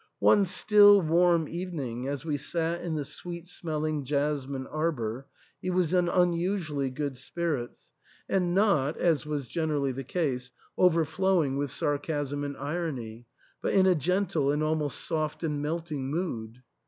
[0.17, 5.27] One still, warm evening, as we sat in the sweet smelling jasmine arbour,
[5.61, 7.93] he was in un usually good spirits,
[8.27, 13.27] and not, as was generally the case, overflowing with sarcasm and irony,
[13.61, 16.63] but in a gentle and almost soft and melting mood.